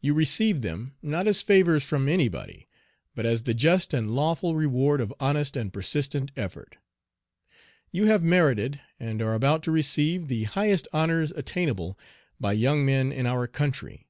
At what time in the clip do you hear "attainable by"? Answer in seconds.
11.30-12.54